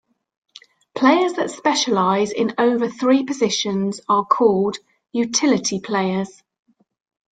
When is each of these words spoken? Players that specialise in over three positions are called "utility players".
Players 0.95 1.33
that 1.33 1.51
specialise 1.51 2.31
in 2.31 2.55
over 2.57 2.89
three 2.89 3.23
positions 3.23 4.01
are 4.09 4.25
called 4.25 4.77
"utility 5.11 5.79
players". 5.79 6.41